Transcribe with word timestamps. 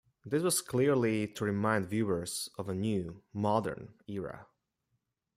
This 0.25 0.41
was 0.41 0.61
clearly 0.61 1.27
to 1.27 1.45
remind 1.45 1.85
viewers 1.85 2.49
of 2.57 2.67
a 2.67 2.73
new 2.73 3.21
modern 3.33 3.93
era. 4.07 4.47